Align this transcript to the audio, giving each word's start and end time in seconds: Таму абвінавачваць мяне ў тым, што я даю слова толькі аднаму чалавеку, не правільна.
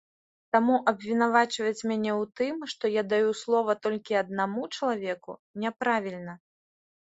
Таму 0.55 0.75
абвінавачваць 0.91 1.85
мяне 1.91 2.11
ў 2.13 2.23
тым, 2.41 2.55
што 2.73 2.91
я 2.93 3.03
даю 3.11 3.29
слова 3.43 3.77
толькі 3.85 4.19
аднаму 4.23 4.61
чалавеку, 4.79 5.37
не 5.67 5.75
правільна. 5.85 6.33